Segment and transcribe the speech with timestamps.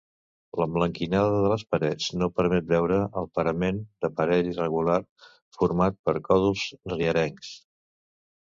[0.59, 4.99] L'emblanquinada de les parets no permet veure el parament, d'aparell irregular
[5.61, 6.65] format per còdols
[6.97, 7.55] rierencs.